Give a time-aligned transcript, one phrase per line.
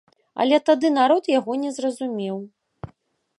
[0.45, 2.37] Але тады народ яго не зразумеў.